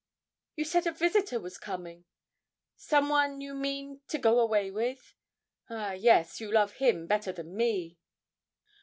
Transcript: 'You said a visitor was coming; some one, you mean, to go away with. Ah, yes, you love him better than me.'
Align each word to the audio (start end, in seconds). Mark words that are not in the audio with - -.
'You 0.55 0.65
said 0.65 0.87
a 0.87 0.91
visitor 0.91 1.39
was 1.39 1.59
coming; 1.59 2.05
some 2.75 3.07
one, 3.07 3.39
you 3.39 3.53
mean, 3.53 4.01
to 4.07 4.17
go 4.17 4.39
away 4.39 4.71
with. 4.71 5.13
Ah, 5.69 5.91
yes, 5.91 6.41
you 6.41 6.51
love 6.51 6.71
him 6.77 7.05
better 7.05 7.31
than 7.31 7.55
me.' 7.55 7.99